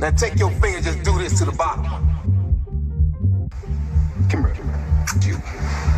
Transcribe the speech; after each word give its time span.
Now 0.00 0.10
take 0.10 0.38
your 0.38 0.50
finger, 0.52 0.80
just 0.80 1.02
do 1.02 1.18
this 1.18 1.38
to 1.40 1.44
the 1.44 1.52
bottom. 1.52 1.84
Come 4.30 4.44
here, 4.46 4.54
come 4.54 4.68
here. 4.70 4.80
You, 5.28 5.36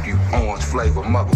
you 0.04 0.18
orange 0.32 0.64
flavor 0.64 1.04
mother. 1.04 1.32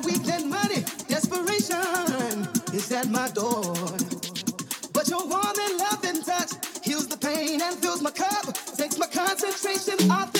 that 0.00 0.12
weekend 0.12 0.50
money, 0.50 0.82
desperation 1.08 2.46
is 2.74 2.90
at 2.92 3.08
my 3.10 3.28
door. 3.30 3.74
But 4.92 5.08
your 5.08 5.26
warm 5.26 5.54
and 5.58 5.78
loving 5.78 6.22
touch 6.22 6.52
heals 6.82 7.08
the 7.08 7.16
pain 7.16 7.60
and 7.60 7.76
fills 7.76 8.02
my 8.02 8.10
cup, 8.10 8.54
takes 8.76 8.98
my 8.98 9.06
concentration 9.06 10.10
off. 10.10 10.39